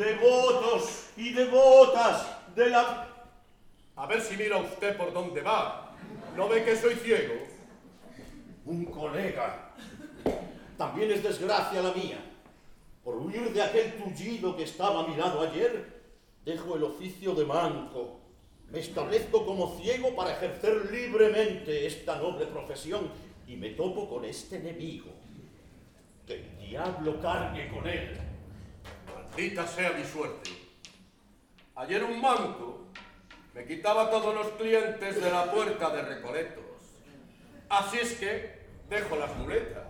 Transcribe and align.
Devotos 0.00 1.10
y 1.14 1.34
devotas 1.34 2.26
de 2.56 2.70
la... 2.70 3.06
A 3.96 4.06
ver 4.06 4.22
si 4.22 4.34
mira 4.34 4.56
usted 4.56 4.96
por 4.96 5.12
dónde 5.12 5.42
va. 5.42 5.94
¿No 6.34 6.48
ve 6.48 6.64
que 6.64 6.74
soy 6.74 6.94
ciego? 6.94 7.34
Un 8.64 8.86
colega. 8.86 9.74
También 10.78 11.10
es 11.10 11.22
desgracia 11.22 11.82
la 11.82 11.92
mía. 11.92 12.16
Por 13.04 13.16
huir 13.16 13.52
de 13.52 13.60
aquel 13.60 13.92
tullido 14.02 14.56
que 14.56 14.62
estaba 14.62 15.00
a 15.00 15.06
mi 15.06 15.16
lado 15.16 15.42
ayer, 15.42 16.00
dejo 16.46 16.76
el 16.76 16.84
oficio 16.84 17.34
de 17.34 17.44
manco. 17.44 18.20
Me 18.70 18.78
establezco 18.78 19.44
como 19.44 19.78
ciego 19.82 20.16
para 20.16 20.32
ejercer 20.32 20.90
libremente 20.90 21.86
esta 21.86 22.16
noble 22.16 22.46
profesión 22.46 23.10
y 23.46 23.54
me 23.54 23.68
topo 23.72 24.08
con 24.08 24.24
este 24.24 24.56
enemigo. 24.56 25.10
Que 26.26 26.36
el 26.36 26.58
diablo 26.58 27.20
cargue 27.20 27.68
con 27.68 27.86
él. 27.86 28.29
Maldita 29.40 29.66
sea 29.66 29.92
mi 29.92 30.04
suerte. 30.04 30.50
Ayer 31.74 32.04
un 32.04 32.20
manco 32.20 32.84
me 33.54 33.64
quitaba 33.64 34.10
todos 34.10 34.34
los 34.34 34.48
clientes 34.48 35.18
de 35.18 35.30
la 35.30 35.50
puerta 35.50 35.88
de 35.88 36.02
Recoletos. 36.02 36.62
Así 37.70 38.00
es 38.00 38.18
que 38.18 38.60
dejo 38.90 39.16
las 39.16 39.34
muletas. 39.36 39.84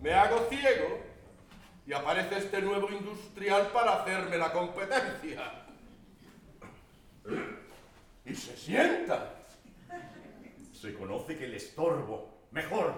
Me 0.00 0.14
hago 0.14 0.46
ciego 0.48 1.00
y 1.86 1.92
aparece 1.92 2.38
este 2.38 2.62
nuevo 2.62 2.88
industrial 2.88 3.66
para 3.74 4.00
hacerme 4.00 4.38
la 4.38 4.50
competencia. 4.50 5.52
Y 8.24 8.34
se 8.34 8.56
sienta. 8.56 9.34
Se 10.72 10.94
conoce 10.94 11.36
que 11.36 11.46
le 11.46 11.58
estorbo. 11.58 12.46
Mejor. 12.52 12.94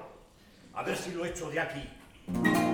A 0.72 0.84
ver 0.84 0.96
si 0.96 1.12
lo 1.14 1.26
echo 1.26 1.50
de 1.50 1.58
aquí. 1.58 2.73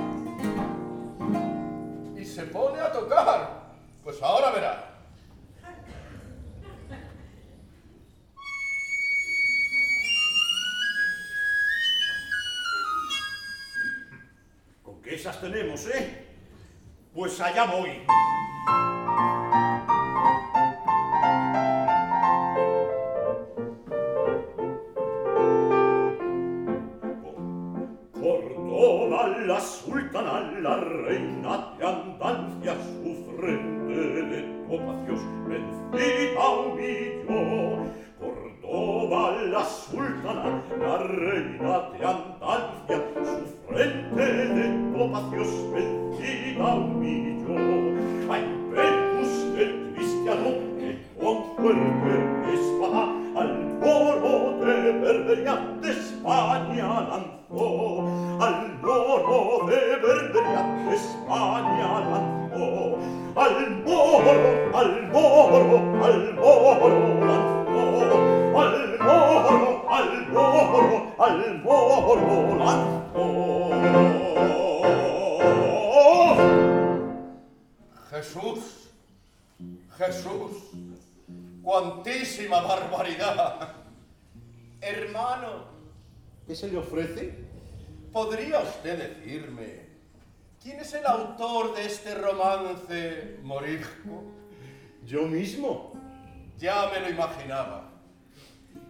Se 2.41 2.47
pone 2.47 2.81
a 2.81 2.91
tocar. 2.91 3.67
Pues 4.03 4.23
ahora 4.23 4.51
verá. 4.51 4.95
Con 14.83 15.03
que 15.03 15.17
esas 15.17 15.39
tenemos, 15.39 15.87
¿eh? 15.89 16.29
Pues 17.13 17.39
allá 17.43 17.67
voy. 17.67 18.07
La 29.47 29.61
sultana, 29.61 30.41
la 30.61 30.77
sultana, 39.91 40.63
la 40.79 40.99
reina 40.99 41.91
de 41.91 42.05
Andalucía, 42.07 42.99
su 43.21 43.73
frente 43.73 44.25
de 44.25 44.99
topacios 44.99 45.70
cuantísima 82.31 82.61
barbaridad. 82.61 83.75
Hermano, 84.81 85.65
¿Qué 86.47 86.55
se 86.55 86.69
le 86.69 86.79
ofrece? 86.79 87.35
¿podría 88.13 88.61
usted 88.61 88.99
decirme 88.99 89.87
quién 90.61 90.81
es 90.81 90.93
el 90.95 91.07
autor 91.07 91.75
de 91.75 91.87
este 91.87 92.15
romance 92.15 93.39
morisco? 93.43 94.25
Yo 95.05 95.23
mismo. 95.23 95.93
Ya 96.59 96.91
me 96.93 97.01
lo 97.01 97.11
imaginaba. 97.11 97.91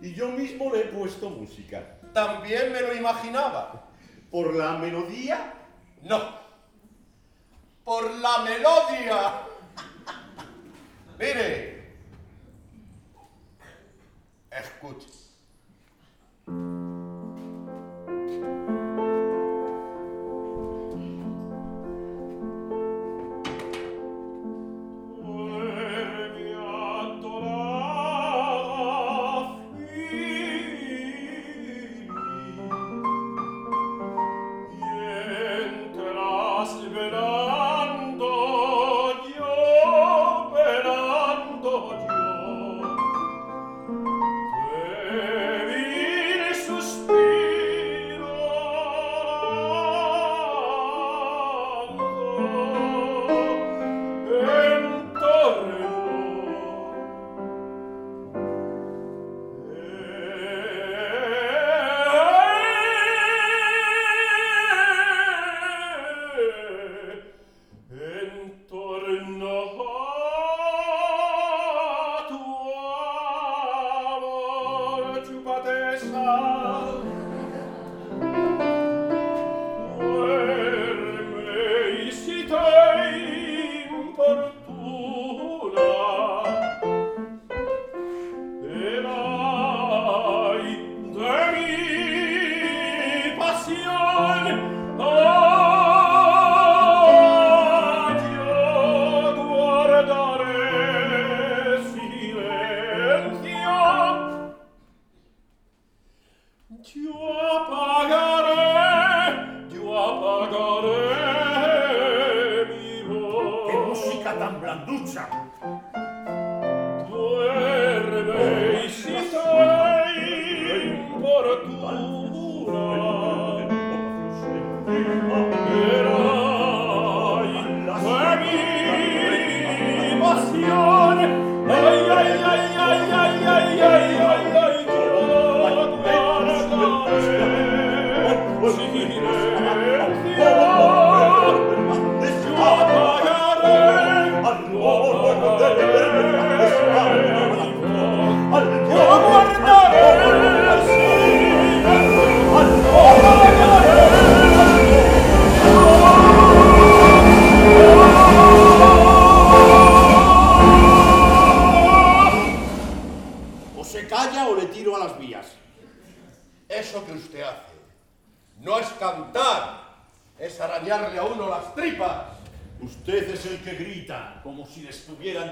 Y 0.03 0.13
yo 0.15 0.29
mismo 0.29 0.73
le 0.73 0.81
he 0.81 0.85
puesto 0.87 1.31
música. 1.31 1.99
También 2.13 2.73
me 2.73 2.81
lo 2.81 2.95
imaginaba. 2.95 3.89
Por 4.31 4.55
la 4.55 4.79
melodía 4.79 5.55
No. 6.03 6.41
Por 7.85 8.11
la 8.17 8.39
melodía. 8.39 9.33
Mire. 11.19 11.70
Erkut. 14.51 15.20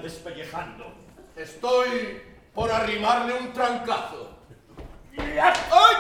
Despellejando. 0.08 0.86
Estoy 1.36 2.22
por 2.54 2.70
arrimarle 2.72 3.34
un 3.34 3.52
trancazo. 3.52 4.30
¡Ay! 5.18 5.96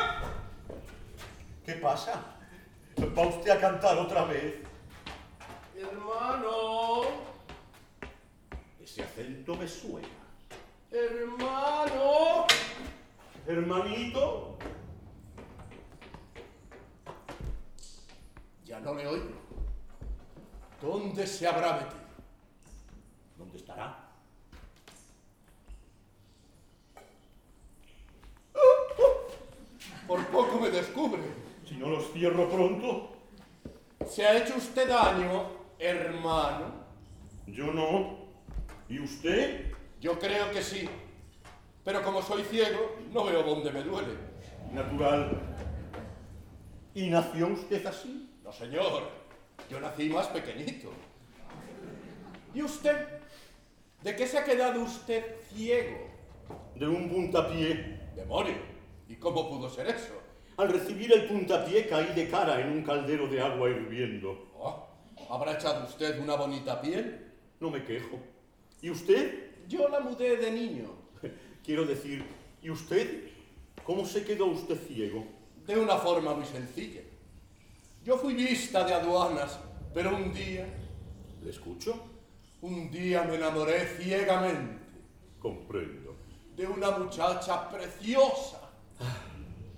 ¿Qué 1.64 1.74
pasa? 1.74 2.14
¿Va 3.16 3.22
usted 3.26 3.50
a 3.50 3.60
cantar 3.60 3.98
otra 3.98 4.24
vez? 4.24 4.54
Hermano, 5.76 7.02
Ese 8.82 9.02
acento 9.02 9.54
me 9.54 9.68
suena. 9.68 10.08
hermano. 10.90 12.46
Hermanito, 13.46 14.56
Ya 18.64 18.80
no 18.80 18.94
le 18.94 19.06
oigo. 19.06 19.30
¿Dónde 20.82 21.26
se 21.26 21.46
habrá 21.48 21.72
metido? 21.72 22.07
¿Dónde 23.48 23.58
estará? 23.58 23.96
Por 30.06 30.26
poco 30.26 30.60
me 30.60 30.70
descubre. 30.70 31.22
Si 31.66 31.76
no 31.76 31.88
los 31.88 32.12
cierro 32.12 32.48
pronto, 32.48 33.14
¿Se 34.08 34.24
ha 34.24 34.38
hecho 34.38 34.56
usted 34.56 34.88
daño, 34.88 35.44
hermano? 35.78 36.72
yo 37.46 37.72
no. 37.72 38.16
¿Y 38.88 39.00
usted? 39.00 39.72
Yo 40.00 40.18
creo 40.18 40.50
que 40.50 40.62
sí. 40.62 40.88
Pero 41.84 42.02
como 42.02 42.22
soy 42.22 42.42
ciego, 42.44 42.96
no 43.12 43.24
veo 43.24 43.42
dónde 43.42 43.70
me 43.70 43.82
duele. 43.82 44.14
Natural. 44.72 45.40
¿Y 46.94 47.10
nació 47.10 47.48
usted 47.48 47.84
así? 47.86 48.30
No, 48.42 48.52
señor. 48.52 49.10
Yo 49.68 49.80
nací 49.80 50.08
más 50.08 50.28
pequeñito. 50.28 50.90
¿Y 52.54 52.62
usted? 52.62 53.17
¿De 54.02 54.14
qué 54.14 54.26
se 54.26 54.38
ha 54.38 54.44
quedado 54.44 54.82
usted 54.82 55.24
ciego? 55.52 56.08
De 56.76 56.86
un 56.86 57.08
puntapié. 57.08 57.98
Demonio. 58.14 58.54
¿Y 59.08 59.16
cómo 59.16 59.48
pudo 59.48 59.68
ser 59.68 59.88
eso? 59.88 60.14
Al 60.56 60.68
recibir 60.68 61.12
el 61.12 61.26
puntapié 61.26 61.88
caí 61.88 62.14
de 62.14 62.28
cara 62.28 62.60
en 62.60 62.70
un 62.70 62.82
caldero 62.82 63.26
de 63.28 63.40
agua 63.40 63.70
hirviendo. 63.70 64.50
Oh, 64.56 64.86
¿Habrá 65.30 65.54
echado 65.54 65.84
usted 65.84 66.20
una 66.20 66.36
bonita 66.36 66.80
piel? 66.80 67.32
No 67.60 67.70
me 67.70 67.84
quejo. 67.84 68.18
¿Y 68.80 68.90
usted? 68.90 69.50
Yo 69.66 69.88
la 69.88 70.00
mudé 70.00 70.36
de 70.36 70.50
niño. 70.50 70.90
Quiero 71.64 71.84
decir, 71.84 72.24
¿y 72.62 72.70
usted? 72.70 73.28
¿Cómo 73.84 74.04
se 74.06 74.24
quedó 74.24 74.46
usted 74.46 74.76
ciego? 74.86 75.24
De 75.66 75.76
una 75.76 75.96
forma 75.96 76.34
muy 76.34 76.46
sencilla. 76.46 77.02
Yo 78.04 78.16
fui 78.16 78.34
vista 78.34 78.84
de 78.84 78.94
aduanas, 78.94 79.58
pero 79.92 80.14
un 80.14 80.32
día, 80.32 80.66
¿Le 81.42 81.50
escucho? 81.50 82.17
Un 82.60 82.90
día 82.90 83.22
me 83.22 83.36
enamoré 83.36 83.86
ciegamente 83.98 84.78
Comprendo. 85.40 86.16
de 86.56 86.66
una 86.66 86.90
muchacha 86.92 87.68
preciosa. 87.70 88.60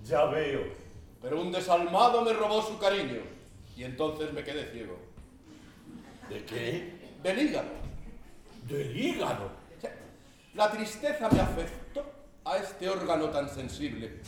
Ya 0.03 0.25
veo. 0.25 0.63
Pero 1.21 1.39
un 1.41 1.51
desalmado 1.51 2.23
me 2.23 2.33
robó 2.33 2.61
su 2.61 2.79
cariño 2.79 3.21
y 3.77 3.83
entonces 3.83 4.33
me 4.33 4.43
quedé 4.43 4.71
ciego. 4.71 4.97
¿De 6.29 6.43
qué? 6.45 6.93
Del 7.21 7.39
hígado. 7.39 7.69
Del 8.67 8.97
hígado. 8.97 9.51
La 10.55 10.71
tristeza 10.71 11.29
me 11.29 11.39
afectó 11.39 12.03
a 12.43 12.57
este 12.57 12.89
órgano 12.89 13.29
tan 13.29 13.47
sensible 13.47 14.19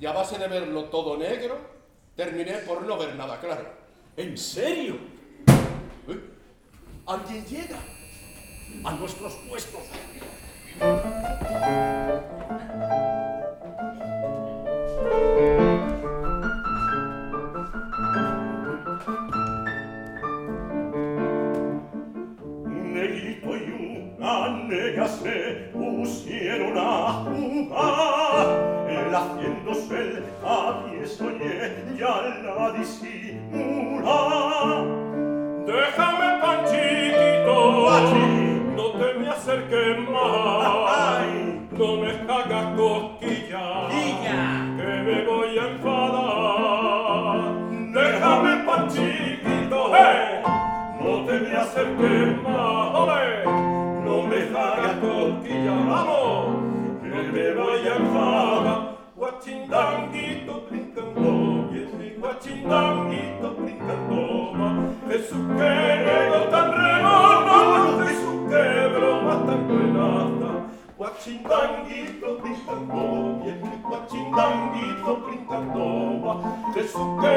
y 0.00 0.06
a 0.06 0.12
base 0.12 0.38
de 0.38 0.48
verlo 0.48 0.84
todo 0.84 1.16
negro, 1.18 1.58
terminé 2.16 2.54
por 2.58 2.82
no 2.82 2.96
ver 2.96 3.14
nada 3.14 3.38
claro. 3.38 3.70
¿En 4.16 4.36
serio? 4.38 4.96
¿Eh? 6.08 6.20
¿Alguien 7.06 7.44
llega? 7.44 7.78
a 8.84 8.92
nuestros 8.92 9.34
puestos. 9.48 9.82
Neito 22.66 23.56
iu 23.56 23.84
anegase 24.22 25.70
pusieron 25.72 26.76
a 26.78 27.24
jugar, 27.24 28.46
el 28.88 29.14
haciéndose 29.14 29.98
el 29.98 30.24
aviesoñe 30.44 31.56
ya 31.98 32.14
la 32.44 32.72
disimula. 32.72 34.18
Déjame 35.66 36.28
pan 36.40 36.60
chiquito, 36.64 37.56
brincando, 72.66 73.40
e 73.44 73.48
é 73.48 73.54
muito 73.54 73.88
batindo, 73.88 74.40
e 74.76 75.04
tô 75.04 75.16
brincando, 75.16 76.72
que 76.72 76.82
suco. 76.84 77.27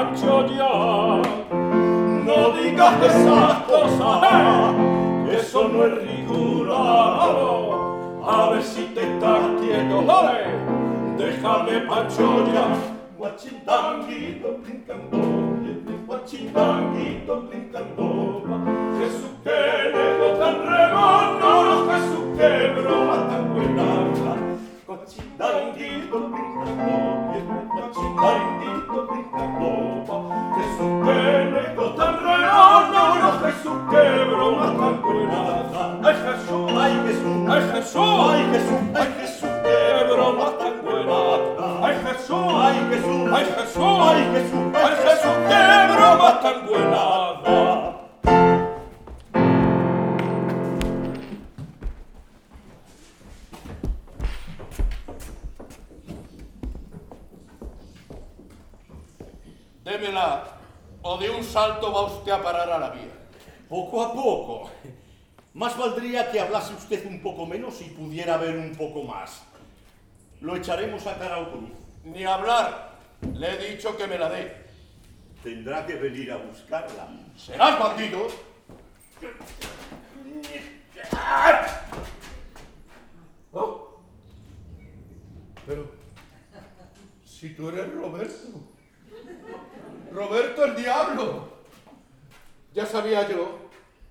Ya. 0.00 1.20
No 2.24 2.52
digas 2.56 3.02
esas 3.04 3.62
cosas, 3.64 4.22
eh, 4.32 5.36
eso 5.38 5.68
no 5.68 5.84
es 5.84 5.94
regular. 5.94 7.36
A 8.26 8.50
ver 8.50 8.62
si 8.62 8.84
te 8.94 9.02
estás 9.02 9.42
quieto. 9.60 10.02
Déjame 11.18 11.80
Pancho 11.80 12.46
ya. 12.46 12.66
Guachindanguito 13.18 14.58
brincando, 14.62 15.18
guachindanguito 16.06 17.42
brincando. 17.42 18.42
Jesús 18.98 19.32
que 19.44 19.99
O 61.02 61.16
de 61.18 61.30
un 61.30 61.42
salto 61.42 61.92
va 61.92 62.02
usted 62.02 62.32
a 62.32 62.42
parar 62.42 62.70
a 62.70 62.78
la 62.78 62.90
vía. 62.90 63.12
Poco 63.68 64.02
a 64.02 64.12
poco. 64.12 64.70
Más 65.54 65.76
valdría 65.76 66.30
que 66.30 66.40
hablase 66.40 66.74
usted 66.74 67.06
un 67.06 67.22
poco 67.22 67.46
menos 67.46 67.80
y 67.80 67.84
pudiera 67.84 68.36
ver 68.36 68.56
un 68.56 68.74
poco 68.74 69.02
más. 69.02 69.42
Lo 70.40 70.56
echaremos 70.56 71.06
a 71.06 71.18
cara 71.18 71.38
o 71.40 71.50
cruz. 71.50 71.70
Ni 72.04 72.24
hablar. 72.24 72.98
Le 73.34 73.50
he 73.50 73.74
dicho 73.74 73.96
que 73.96 74.06
me 74.06 74.18
la 74.18 74.28
dé. 74.28 74.66
Tendrá 75.42 75.86
que 75.86 75.94
venir 75.94 76.32
a 76.32 76.36
buscarla. 76.36 77.08
¿Serás 77.36 77.78
bandido? 77.78 78.28
Oh. 83.52 84.00
Pero, 85.66 85.90
si 87.24 87.50
tú 87.54 87.68
eres 87.70 87.92
Roberto. 87.94 88.79
Roberto 90.12 90.64
el 90.64 90.76
diablo. 90.76 91.48
Ya 92.72 92.86
sabía 92.86 93.28
yo 93.28 93.58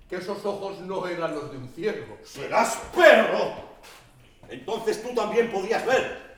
que 0.08 0.16
esos 0.16 0.44
ojos 0.44 0.80
no 0.80 1.06
eran 1.06 1.34
los 1.34 1.50
de 1.50 1.58
un 1.58 1.68
ciego. 1.68 2.18
¡Serás 2.24 2.80
perro! 2.94 3.54
Entonces 4.48 5.02
tú 5.02 5.14
también 5.14 5.50
podías 5.50 5.84
ver. 5.86 6.30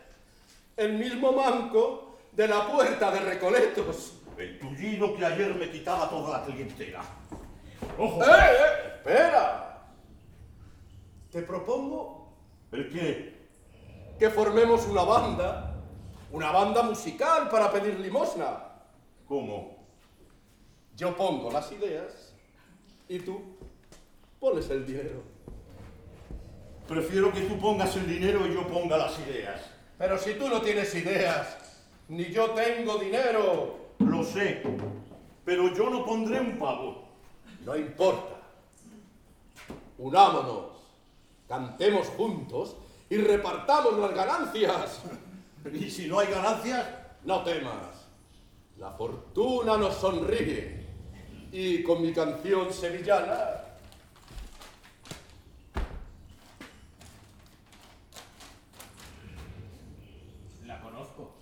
El 0.77 0.94
mismo 0.94 1.33
manco 1.33 2.18
de 2.33 2.48
la 2.48 2.70
puerta 2.70 3.11
de 3.11 3.20
Recoletos. 3.20 4.14
El 4.37 4.59
tullino 4.59 5.14
que 5.14 5.25
ayer 5.25 5.55
me 5.55 5.70
quitaba 5.70 6.09
toda 6.09 6.38
la 6.38 6.44
clientela. 6.44 7.03
Ojo. 7.98 8.22
¡Eh, 8.22 8.27
eh! 8.29 8.92
¡Espera! 8.96 9.79
Te 11.31 11.42
propongo 11.42 12.33
¿El 12.72 12.90
qué? 12.90 13.42
que 14.18 14.31
formemos 14.31 14.87
una 14.87 15.03
banda, 15.03 15.75
una 16.31 16.53
banda 16.53 16.83
musical 16.83 17.48
para 17.48 17.72
pedir 17.72 17.98
limosna 17.98 18.72
como 19.33 19.79
yo 20.95 21.16
pongo 21.16 21.51
las 21.51 21.73
ideas 21.73 22.35
y 23.09 23.18
tú 23.18 23.40
pones 24.38 24.68
el 24.68 24.85
dinero. 24.87 25.23
Prefiero 26.87 27.33
que 27.33 27.40
tú 27.40 27.59
pongas 27.59 27.97
el 27.97 28.07
dinero 28.07 28.47
y 28.47 28.53
yo 28.53 28.68
ponga 28.68 28.99
las 28.99 29.18
ideas. 29.21 29.62
Pero 29.97 30.18
si 30.18 30.35
tú 30.35 30.51
no 30.51 30.61
tienes 30.61 30.95
ideas, 30.95 31.57
ni 32.11 32.25
yo 32.25 32.51
tengo 32.51 32.99
dinero. 32.99 33.95
Lo 34.01 34.23
sé, 34.23 34.62
pero 35.47 35.75
yo 35.75 35.88
no 35.88 36.05
pondré 36.05 36.38
un 36.38 36.59
pavo. 36.59 37.09
No 37.64 37.75
importa. 37.75 38.37
Unámonos, 39.97 40.73
cantemos 41.49 42.07
juntos 42.09 42.77
y 43.09 43.16
repartamos 43.16 43.99
las 43.99 44.14
ganancias. 44.14 45.01
¿Y 45.73 45.88
si 45.88 46.07
no 46.07 46.18
hay 46.18 46.27
ganancias? 46.27 46.87
No 47.25 47.42
temas. 47.42 47.91
La 48.83 48.90
fortuna 48.90 49.77
nos 49.77 49.95
sonríe 49.95 50.85
y 51.53 51.85
con 51.85 52.03
mi 52.03 52.12
canción 52.12 52.73
sevillana 52.73 53.38
la 60.66 60.81
conozco. 60.81 61.33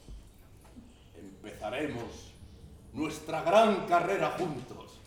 Empezaremos 1.19 2.35
nuestra 2.93 3.41
gran 3.41 3.87
carrera 3.87 4.37
juntos. 4.39 5.01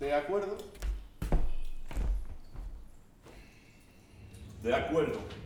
¿De 0.00 0.14
acuerdo? 0.14 0.56
De 4.62 4.74
acuerdo. 4.74 5.45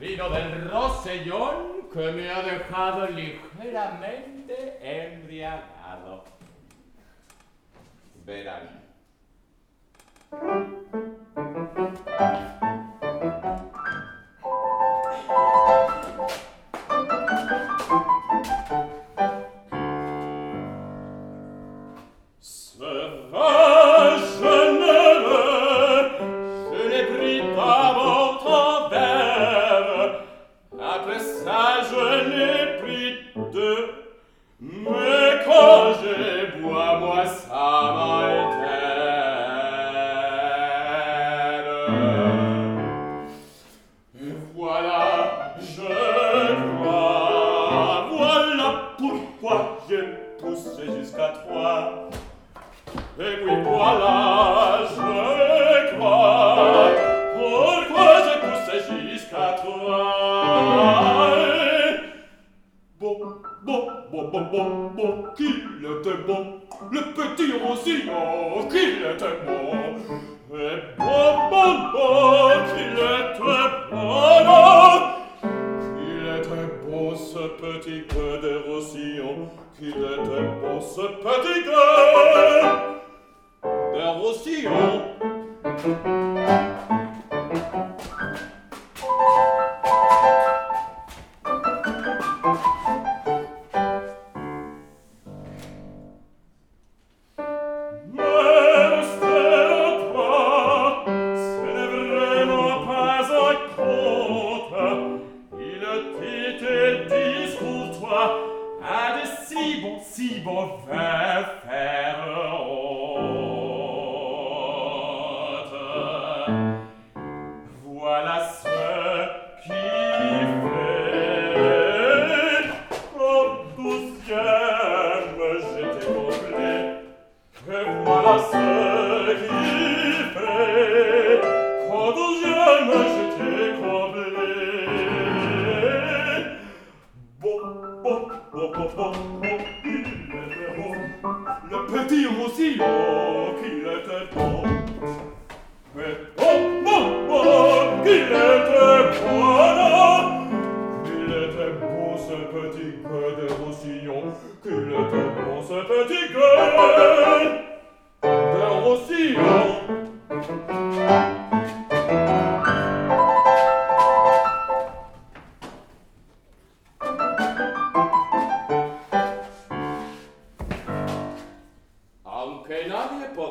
vino 0.00 0.30
del 0.30 0.70
Rosellón 0.70 1.90
que 1.92 2.10
me 2.12 2.30
ha 2.30 2.40
dejado 2.42 3.06
ligeramente 3.08 4.78
embriagado. 4.80 6.24
Verán. 8.24 8.80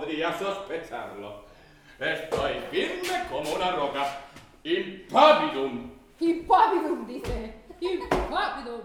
podía 0.10 0.38
sospecharlo. 0.40 1.46
Estoy 2.00 2.54
firme 2.72 3.28
como 3.30 3.54
una 3.54 3.72
roca. 3.72 4.22
Impavidum. 4.64 5.92
Impavidum, 6.20 7.06
dice. 7.06 7.54
Impavidum. 7.80 8.82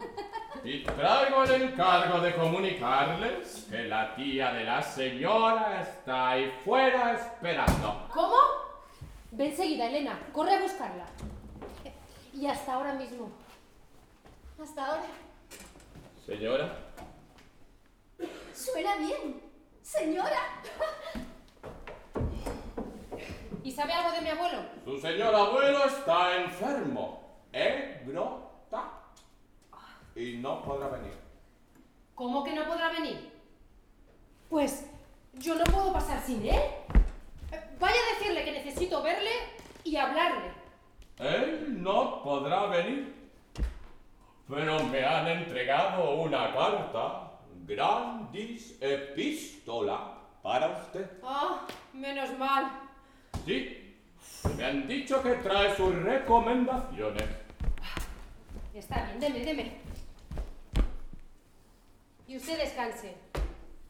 Y 0.62 0.83
traigo 0.83 1.45
el 1.45 1.62
encargo 1.62 2.20
de 2.20 2.35
comunicarles 2.35 3.66
que 3.70 3.85
la 3.85 4.14
tía 4.14 4.53
de 4.53 4.64
la 4.64 4.83
señora 4.83 5.81
está 5.81 6.31
ahí 6.31 6.53
fuera 6.62 7.14
esperando. 7.14 8.07
¿Cómo? 8.12 8.37
Ven 9.31 9.57
seguida, 9.57 9.87
Elena. 9.87 10.18
Corre 10.33 10.57
a 10.57 10.61
buscarla. 10.61 11.07
Y 12.35 12.47
hasta 12.47 12.75
ahora 12.75 12.93
mismo. 12.95 13.31
Hasta 14.62 14.87
ahora. 14.87 15.07
Señora. 16.27 16.77
Suena 18.53 18.97
bien. 18.97 19.44
Señora. 19.85 20.62
¿Y 23.62 23.70
sabe 23.70 23.93
algo 23.93 24.12
de 24.12 24.20
mi 24.22 24.30
abuelo? 24.30 24.59
su 24.85 24.99
señor 24.99 25.35
abuelo 25.35 25.85
está 25.85 26.37
enfermo. 26.39 27.22
Egrota. 27.53 28.93
Y 30.16 30.39
no 30.39 30.62
podrá 30.62 30.89
venir. 30.89 31.12
¿Cómo 32.14 32.43
que 32.43 32.55
no 32.55 32.64
podrá 32.64 32.89
venir? 32.93 33.30
Pues 34.49 34.91
yo 35.35 35.55
no 35.55 35.64
puedo 35.64 35.93
pasar 35.93 36.20
sin 36.22 36.47
él. 36.47 36.61
Vaya 37.78 37.97
a 37.97 38.18
decirle 38.18 38.45
que 38.45 38.53
necesito 38.53 39.03
verle 39.03 39.30
y 39.85 39.97
hablarle. 39.97 40.51
Él 41.18 41.82
no 41.82 42.22
podrá 42.22 42.66
venir. 42.66 43.14
Pero 44.49 44.82
me 44.85 45.05
han 45.05 45.28
entregado 45.28 46.14
una 46.14 46.55
carta, 46.55 47.24
grandis 47.67 48.77
epístola, 48.81 50.19
para 50.43 50.69
usted. 50.69 51.11
Ah, 51.23 51.67
menos 51.93 52.37
mal. 52.39 52.71
Sí, 53.45 53.97
me 54.57 54.65
han 54.65 54.87
dicho 54.87 55.23
que 55.23 55.33
trae 55.35 55.75
sus 55.75 55.95
recomendaciones. 55.95 57.29
Está 58.75 59.05
bien, 59.05 59.21
deme, 59.21 59.45
deme. 59.45 59.73
Y 62.27 62.37
usted 62.37 62.59
descanse, 62.59 63.15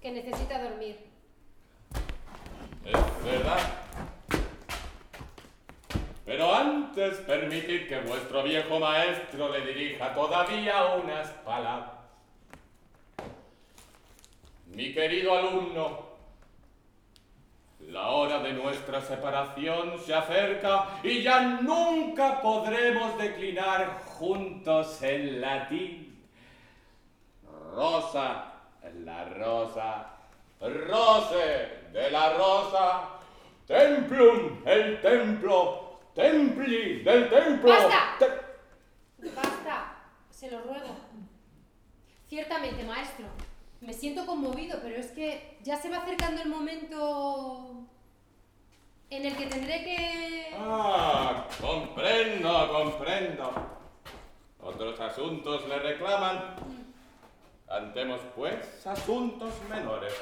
que 0.00 0.12
necesita 0.12 0.62
dormir. 0.62 0.98
Es 2.84 3.24
verdad. 3.24 3.58
Pero 6.24 6.54
antes 6.54 7.18
permitid 7.18 7.88
que 7.88 8.00
vuestro 8.00 8.42
viejo 8.42 8.78
maestro 8.78 9.50
le 9.50 9.66
dirija 9.66 10.14
todavía 10.14 10.94
unas 10.94 11.28
palabras. 11.44 12.03
Mi 14.74 14.92
querido 14.92 15.36
alumno, 15.36 16.14
la 17.88 18.08
hora 18.08 18.38
de 18.40 18.52
nuestra 18.54 19.00
separación 19.00 19.98
se 20.00 20.14
acerca 20.14 20.98
y 21.02 21.22
ya 21.22 21.40
nunca 21.62 22.40
podremos 22.42 23.16
declinar 23.18 24.00
juntos 24.04 25.00
en 25.02 25.40
latín. 25.40 26.26
Rosa, 27.74 28.52
la 29.04 29.24
rosa, 29.30 30.06
rose 30.60 31.68
de 31.92 32.10
la 32.10 32.32
rosa, 32.34 33.08
templum, 33.66 34.60
el 34.66 35.00
templo, 35.00 36.00
templi 36.14 37.02
del 37.02 37.28
templo. 37.28 37.68
¡Basta! 37.70 38.16
te- 38.18 38.44
Basta, 39.34 39.96
se 40.30 40.50
lo 40.50 40.60
ruego. 40.62 40.96
Ciertamente, 42.28 42.82
maestro, 42.84 43.26
me 43.84 43.92
siento 43.92 44.24
conmovido, 44.26 44.78
pero 44.82 44.96
es 44.96 45.08
que 45.08 45.58
ya 45.62 45.76
se 45.76 45.90
va 45.90 45.98
acercando 45.98 46.42
el 46.42 46.48
momento 46.48 47.86
en 49.10 49.26
el 49.26 49.36
que 49.36 49.46
tendré 49.46 49.84
que... 49.84 50.54
Ah, 50.58 51.46
comprendo, 51.60 52.72
comprendo. 52.72 53.52
Otros 54.62 54.98
asuntos 55.00 55.68
le 55.68 55.78
reclaman. 55.78 56.56
Cantemos 57.66 58.20
pues 58.34 58.86
asuntos 58.86 59.52
menores. 59.68 60.14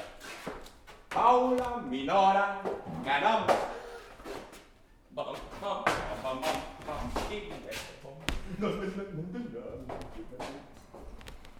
Paula, 1.09 1.77
minora, 1.87 2.61
bam, 3.05 3.45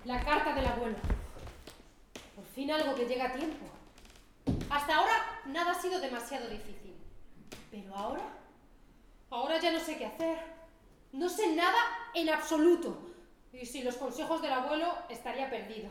La 0.05 0.19
carta 0.23 0.53
del 0.55 0.65
abuelo. 0.65 1.22
Fin 2.53 2.71
algo 2.71 2.93
que 2.93 3.05
llega 3.05 3.25
a 3.25 3.33
tiempo. 3.33 3.65
Hasta 4.69 4.95
ahora 4.95 5.41
nada 5.45 5.71
ha 5.71 5.81
sido 5.81 5.99
demasiado 5.99 6.47
difícil. 6.49 6.95
Pero 7.71 7.95
ahora... 7.95 8.21
Ahora 9.31 9.59
ya 9.59 9.71
no 9.71 9.79
sé 9.79 9.97
qué 9.97 10.05
hacer. 10.05 10.37
No 11.11 11.27
sé 11.29 11.55
nada 11.55 11.79
en 12.13 12.29
absoluto. 12.29 12.95
Y 13.51 13.65
sin 13.65 13.85
los 13.85 13.95
consejos 13.95 14.41
del 14.43 14.53
abuelo 14.53 14.93
estaría 15.09 15.49
perdido. 15.49 15.89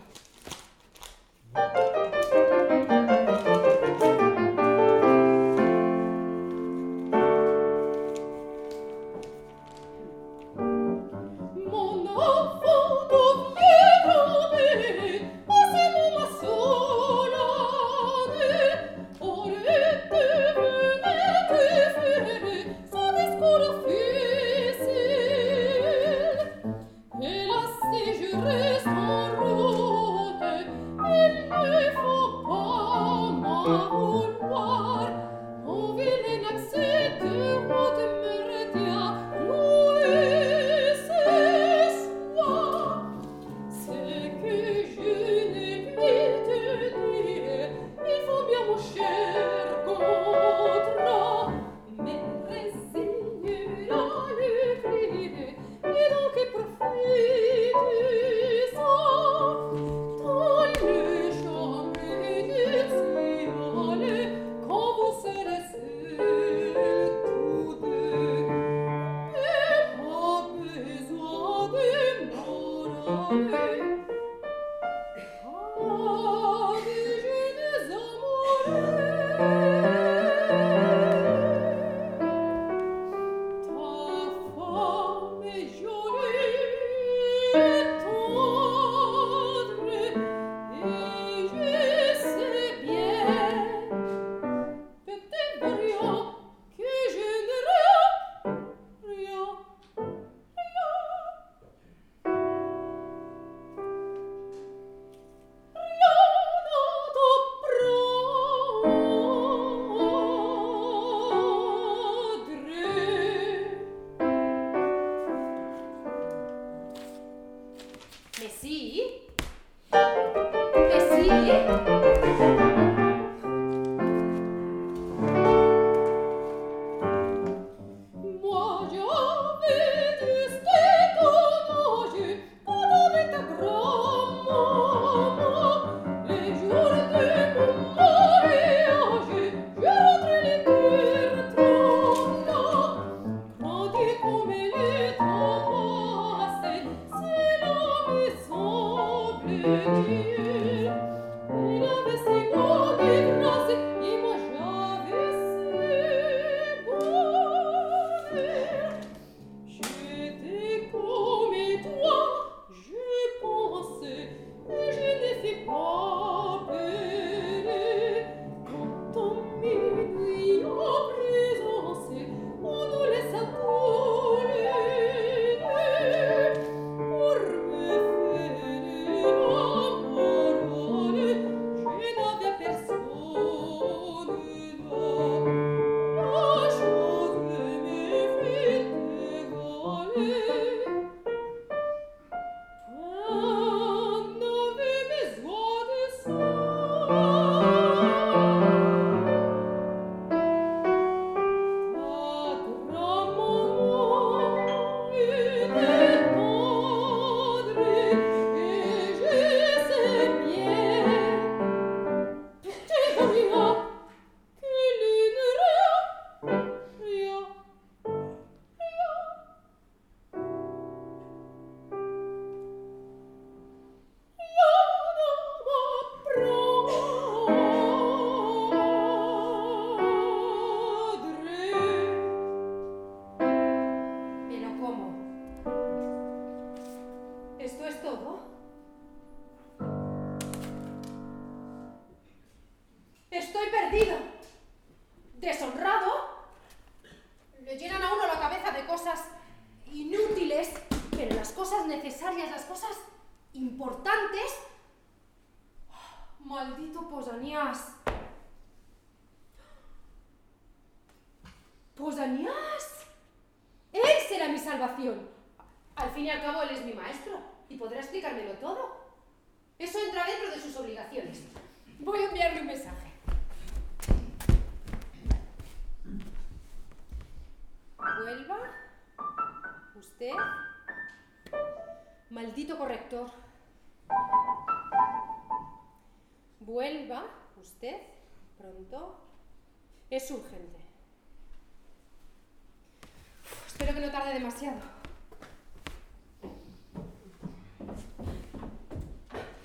Tarde 294.13 294.35
demasiado. 294.35 294.77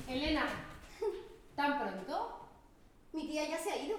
Elena, 0.07 0.45
¿tan 1.55 1.79
pronto? 1.79 2.47
Mi 3.11 3.27
tía 3.27 3.49
ya 3.49 3.57
se 3.59 3.71
ha 3.71 3.77
ido. 3.77 3.97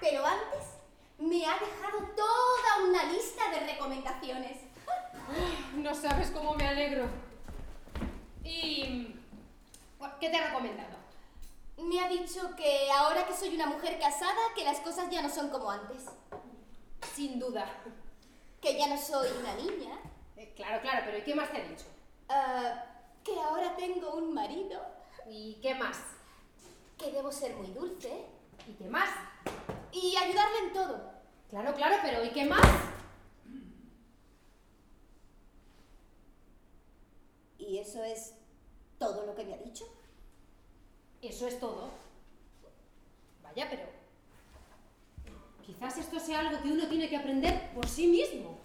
Pero 0.00 0.26
antes 0.26 0.74
me 1.18 1.46
ha 1.46 1.54
dejado 1.54 2.08
toda 2.16 2.88
una 2.88 3.04
lista 3.04 3.50
de 3.50 3.72
recomendaciones. 3.72 4.58
No 5.76 5.94
sabes 5.94 6.30
cómo 6.32 6.54
me 6.54 6.66
alegro. 6.66 7.06
¿Y 8.42 9.14
qué 10.18 10.28
te 10.28 10.36
ha 10.36 10.48
recomendado? 10.48 10.96
Me 11.76 12.00
ha 12.00 12.08
dicho 12.08 12.56
que 12.56 12.90
ahora 12.90 13.24
que 13.26 13.36
soy 13.36 13.54
una 13.54 13.66
mujer 13.66 14.00
casada, 14.00 14.40
que 14.56 14.64
las 14.64 14.80
cosas 14.80 15.08
ya 15.08 15.22
no 15.22 15.30
son 15.30 15.50
como 15.50 15.70
antes. 15.70 16.06
Sin 17.14 17.38
duda. 17.38 17.64
Que 18.60 18.78
ya 18.78 18.88
no 18.88 19.00
soy 19.00 19.28
una 19.38 19.54
niña. 19.54 19.98
Eh, 20.36 20.52
claro, 20.56 20.80
claro, 20.80 21.02
pero 21.04 21.18
¿y 21.18 21.22
qué 21.22 21.34
más 21.34 21.50
te 21.50 21.58
ha 21.58 21.68
dicho? 21.68 21.86
Ah, 22.28 22.84
que 23.24 23.38
ahora 23.40 23.76
tengo 23.76 24.14
un 24.14 24.34
marido. 24.34 24.80
¿Y 25.26 25.54
qué 25.62 25.74
más? 25.74 25.98
Que 26.96 27.12
debo 27.12 27.30
ser 27.30 27.54
muy 27.54 27.68
dulce. 27.68 28.24
¿Y 28.66 28.72
qué 28.72 28.88
más? 28.88 29.10
Y 29.92 30.16
ayudarle 30.16 30.58
en 30.66 30.72
todo. 30.72 31.12
Claro, 31.50 31.74
claro, 31.74 31.96
pero 32.02 32.24
¿y 32.24 32.30
qué 32.30 32.44
más? 32.44 32.66
¿Y 37.58 37.78
eso 37.78 38.02
es 38.02 38.34
todo 38.98 39.26
lo 39.26 39.34
que 39.34 39.44
me 39.44 39.54
ha 39.54 39.58
dicho? 39.58 39.84
Eso 41.22 41.46
es 41.46 41.58
todo. 41.60 41.90
Vaya, 43.42 43.66
pero... 43.70 43.97
Quizás 45.68 45.98
esto 45.98 46.18
sea 46.18 46.40
algo 46.40 46.62
que 46.62 46.72
uno 46.72 46.86
tiene 46.86 47.10
que 47.10 47.16
aprender 47.18 47.70
por 47.74 47.86
sí 47.86 48.06
mismo. 48.06 48.58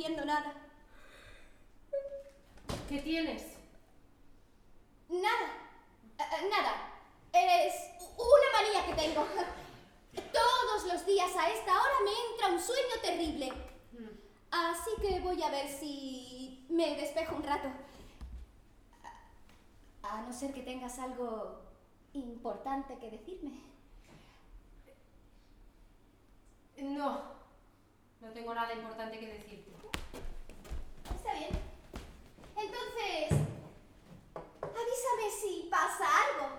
Diciendo 0.00 0.24
nada. 0.24 0.54
¿Qué 2.88 3.02
tienes? 3.02 3.42
Nada. 5.10 5.46
Eh, 6.18 6.22
eh, 6.22 6.48
nada. 6.50 6.72
Es 7.34 7.74
una 8.16 8.48
manía 8.54 8.86
que 8.86 9.02
tengo. 9.02 9.26
Todos 10.32 10.86
los 10.90 11.04
días 11.04 11.30
a 11.36 11.50
esta 11.50 11.72
hora 11.72 11.94
me 12.02 12.32
entra 12.32 12.48
un 12.48 12.60
sueño 12.60 12.94
terrible. 13.02 13.52
Así 14.50 14.90
que 15.02 15.20
voy 15.20 15.42
a 15.42 15.50
ver 15.50 15.68
si 15.68 16.64
me 16.70 16.96
despejo 16.96 17.36
un 17.36 17.42
rato. 17.42 17.68
A 20.02 20.22
no 20.22 20.32
ser 20.32 20.54
que 20.54 20.62
tengas 20.62 20.98
algo 20.98 21.60
importante 22.14 22.96
que 22.98 23.10
decirme. 23.10 23.60
No, 26.78 27.39
no 28.20 28.28
tengo 28.32 28.54
nada 28.54 28.74
importante 28.74 29.18
que 29.18 29.26
decirte. 29.26 29.70
Está 31.16 31.34
bien. 31.34 31.50
Entonces, 32.56 33.46
avísame 34.60 35.30
si 35.40 35.68
pasa 35.70 36.04
algo. 36.26 36.58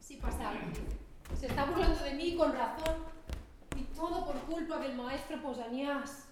Sí 0.00 0.16
pasa 0.16 0.50
algo. 0.50 0.66
Se 1.38 1.46
está 1.46 1.64
burlando 1.64 2.02
de 2.04 2.14
mí 2.14 2.36
con 2.36 2.52
razón. 2.52 3.04
Y 3.76 3.82
todo 3.94 4.24
por 4.24 4.36
culpa 4.42 4.78
del 4.78 4.94
maestro 4.94 5.42
Posanías. 5.42 6.28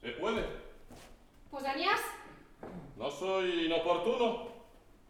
¿Se 0.00 0.10
puede? 0.12 0.46
¿Posanías? 1.50 2.00
¿No 2.96 3.10
soy 3.10 3.66
inoportuno? 3.66 4.55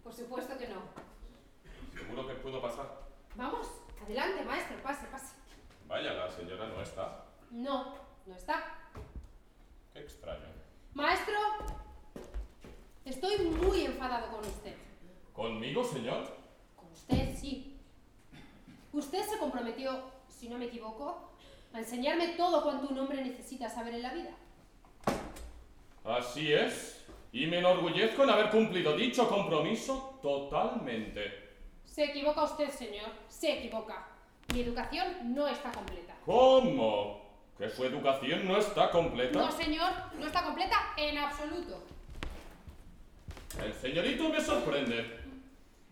Por 0.07 0.15
supuesto 0.15 0.57
que 0.57 0.69
no. 0.69 0.83
Seguro 1.93 2.29
que 2.29 2.35
puedo 2.35 2.63
pasar. 2.63 2.87
Vamos, 3.35 3.67
adelante, 4.01 4.45
maestro, 4.45 4.81
pase, 4.81 5.05
pase. 5.09 5.35
Vaya, 5.89 6.13
la 6.13 6.31
señora 6.31 6.69
no 6.69 6.81
está. 6.81 7.25
No, 7.51 7.97
no 8.25 8.37
está. 8.37 8.87
Qué 9.93 9.99
extraño. 9.99 10.47
Maestro, 10.95 11.35
estoy 13.05 13.47
muy 13.47 13.85
enfadado 13.85 14.31
con 14.31 14.47
usted. 14.47 14.77
¿Conmigo, 15.33 15.83
señor? 15.83 16.37
Con 16.77 16.93
usted, 16.93 17.37
sí. 17.37 17.77
Usted 18.93 19.25
se 19.25 19.39
comprometió, 19.39 20.05
si 20.29 20.49
no 20.49 20.57
me 20.57 20.67
equivoco, 20.67 21.33
a 21.73 21.81
enseñarme 21.81 22.37
todo 22.37 22.63
cuanto 22.63 22.87
un 22.87 22.99
hombre 23.01 23.25
necesita 23.25 23.69
saber 23.69 23.95
en 23.95 24.03
la 24.03 24.15
vida. 24.15 24.31
Así 26.05 26.53
es. 26.53 26.96
Y 27.37 27.47
me 27.47 27.59
enorgullezco 27.59 28.25
en 28.25 28.31
haber 28.31 28.49
cumplido 28.49 28.97
dicho 28.97 29.29
compromiso 29.29 30.19
totalmente. 30.23 31.21
Se 31.85 32.05
equivoca 32.05 32.45
usted, 32.45 32.71
señor. 32.71 33.11
Se 33.29 33.59
equivoca. 33.59 34.09
Mi 34.55 34.63
educación 34.63 35.35
no 35.35 35.47
está 35.47 35.71
completa. 35.71 36.17
¿Cómo? 36.25 37.21
¿Que 37.59 37.69
su 37.69 37.85
educación 37.85 38.49
no 38.49 38.57
está 38.57 38.91
completa? 38.91 39.39
No, 39.39 39.53
señor, 39.53 39.93
no 40.19 40.25
está 40.25 40.45
completa 40.45 40.95
en 40.97 41.19
absoluto. 41.19 41.85
El 43.63 43.75
señorito 43.75 44.31
me 44.31 44.41
sorprende. 44.41 45.21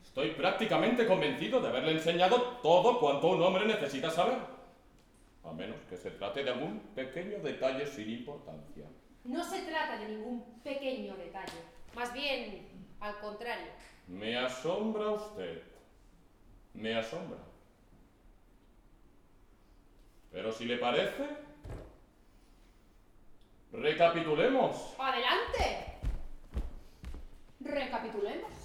Estoy 0.03 0.30
prácticamente 0.30 1.07
convencido 1.07 1.61
de 1.61 1.68
haberle 1.68 1.92
enseñado 1.92 2.40
todo 2.62 2.99
cuanto 2.99 3.26
un 3.26 3.42
hombre 3.42 3.66
necesita 3.66 4.09
saber. 4.09 4.38
A 5.45 5.53
menos 5.53 5.76
que 5.90 5.99
se 5.99 6.11
trate 6.12 6.42
de 6.42 6.53
algún 6.53 6.80
pequeño 6.95 7.40
detalle 7.40 7.86
sin 7.86 8.09
importancia. 8.09 8.86
No 9.25 9.43
se 9.43 9.62
trata 9.62 9.99
de 9.99 10.09
ningún 10.09 10.45
pequeño 10.62 11.16
detalle. 11.16 11.62
Más 11.95 12.12
bien, 12.12 12.68
al 13.01 13.18
contrario. 13.20 13.72
Me 14.07 14.37
asombra 14.37 15.11
usted. 15.11 15.62
Me 16.75 16.95
asombra. 16.95 17.39
Pero 20.31 20.53
si 20.53 20.66
le 20.66 20.77
parece, 20.77 21.27
recapitulemos. 23.72 24.95
¡Adelante! 24.99 25.95
Recapitulemos. 27.61 28.64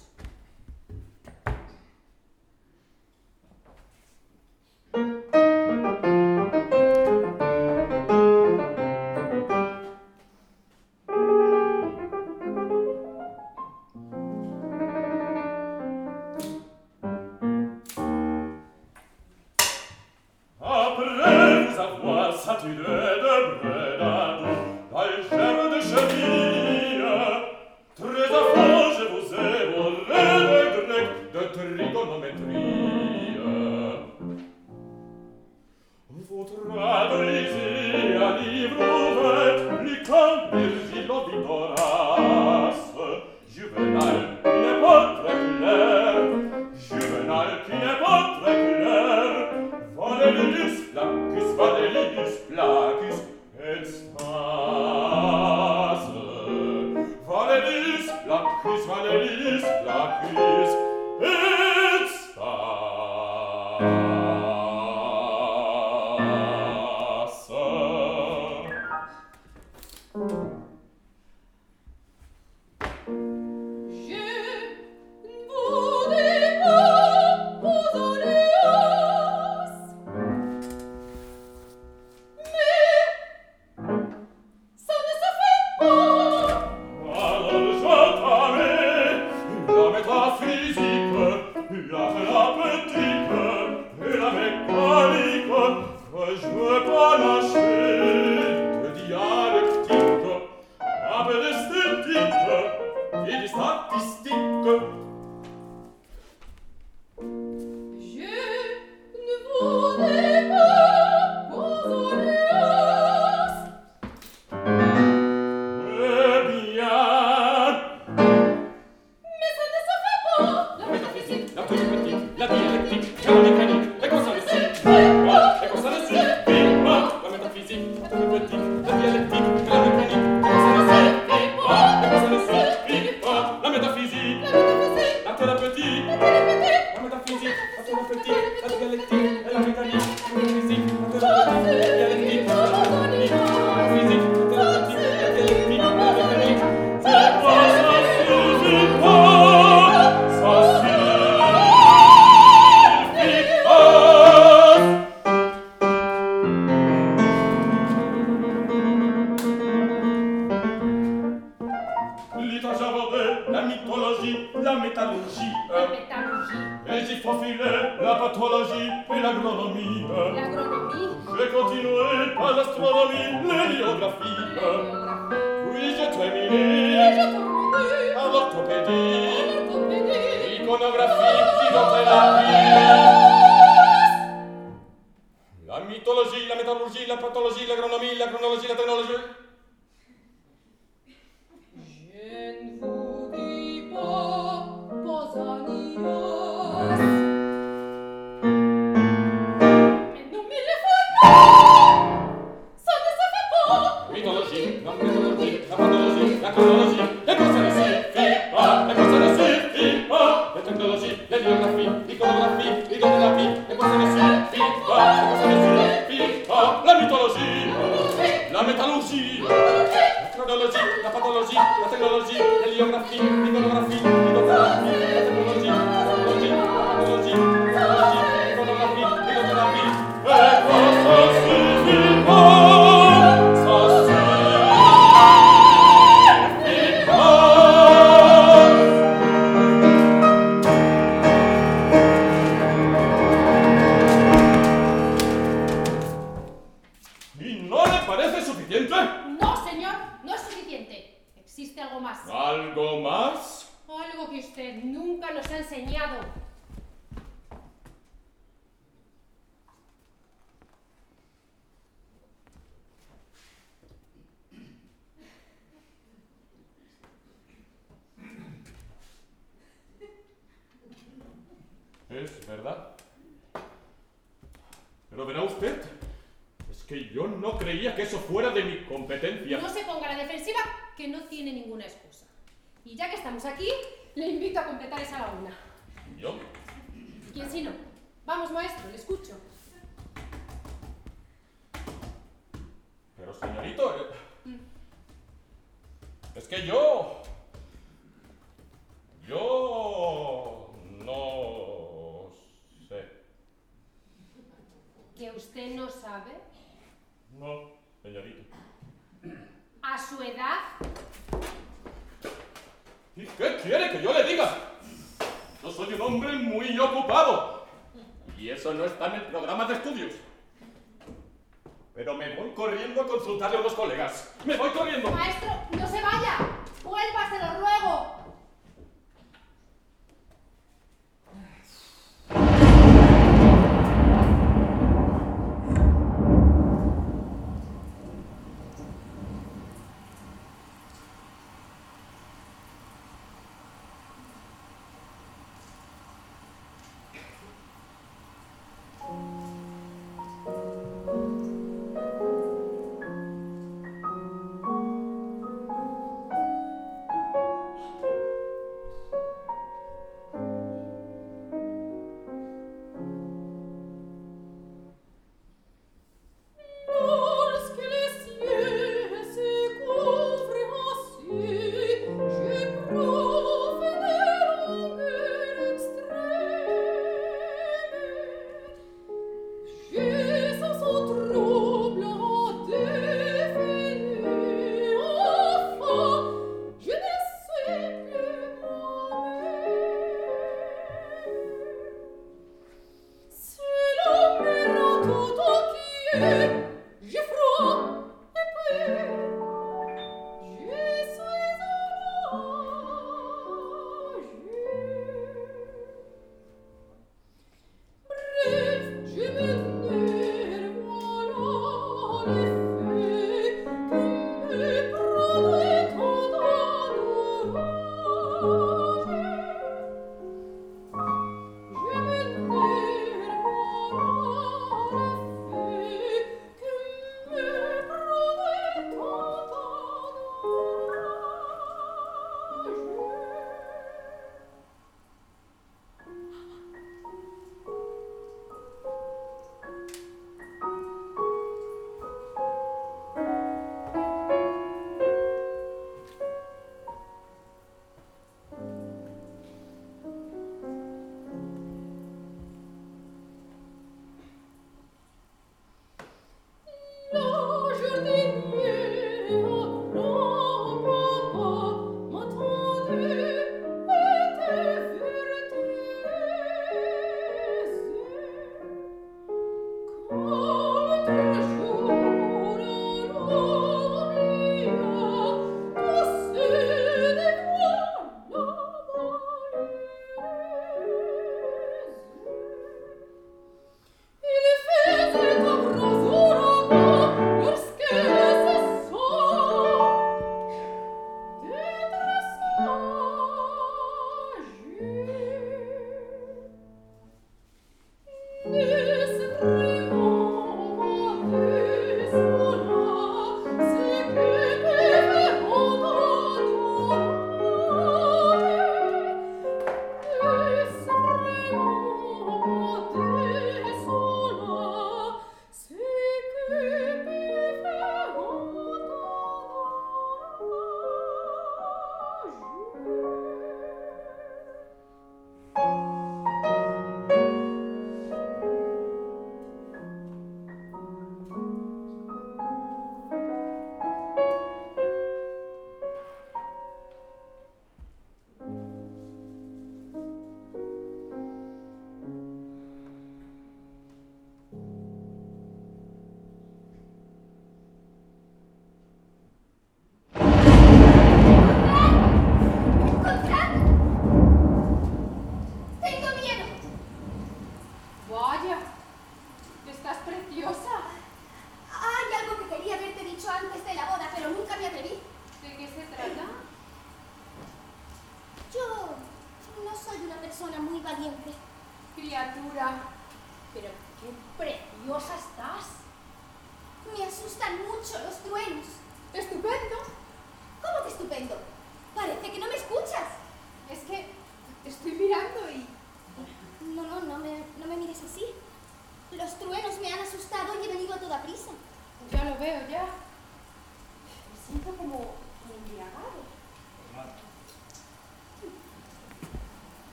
tecnologie, 221.46 221.80
la 221.80 221.88
tecnologie, 221.88 222.74
gli 222.74 222.80
ografi, 222.80 223.16
l'iconografia, 223.18 223.96
l'iconografia, 223.96 225.14
la 225.14 225.20
tecnologia. 225.22 225.69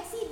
Así, 0.00 0.25